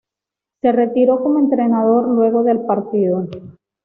Se 0.63 0.71
retiró 0.71 1.21
como 1.21 1.37
entrenador 1.37 2.07
luego 2.07 2.41
del 2.41 2.61
partido. 2.65 3.27